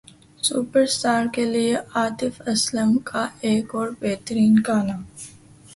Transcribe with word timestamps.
superstar 0.43 1.25
کے 1.33 1.45
لیے 1.45 1.75
عاطف 1.95 2.41
اسلم 2.47 2.97
کا 3.03 3.27
ایک 3.41 3.75
اور 3.75 3.89
بہترین 3.99 4.55
گانا 4.67 4.97